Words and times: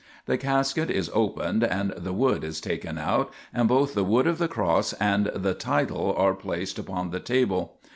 The 0.25 0.39
casket 0.39 0.89
is 0.89 1.11
opened 1.13 1.63
and 1.63 1.91
(the 1.95 2.11
wood) 2.11 2.43
is 2.43 2.59
taken 2.59 2.97
out, 2.97 3.31
and 3.53 3.67
both 3.67 3.93
the 3.93 4.03
wood 4.03 4.25
of 4.25 4.39
the 4.39 4.47
Cross 4.47 4.93
and 4.93 5.27
the 5.27 5.53
title 5.53 6.07
1 6.15 6.15
are 6.15 6.33
placed 6.33 6.79
upon 6.79 7.11
the 7.11 7.19
table. 7.19 7.73